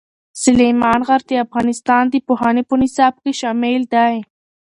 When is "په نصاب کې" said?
2.69-3.31